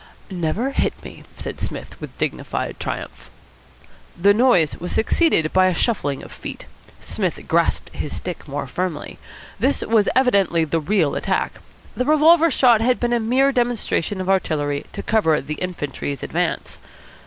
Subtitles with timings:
[0.31, 3.29] "Never hit me!" said Psmith with dignified triumph.
[4.19, 6.65] The noise was succeeded by a shuffling of feet.
[6.99, 9.19] Psmith grasped his stick more firmly.
[9.59, 11.59] This was evidently the real attack.
[11.95, 16.79] The revolver shot had been a mere demonstration of artillery to cover the infantry's advance.